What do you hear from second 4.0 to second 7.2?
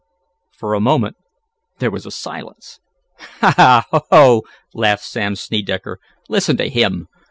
Ho!" laughed Sam Snedecker. "Listen to him!